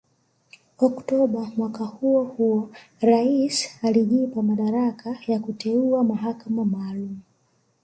Oktoba 0.77 1.51
mwaka 1.57 1.83
huo 1.85 2.23
huo 2.23 2.69
rais 3.01 3.77
alijipa 3.81 4.41
madaraka 4.41 5.17
ya 5.27 5.39
kuteua 5.39 6.03
mahakama 6.03 6.65
maalumu 6.65 7.19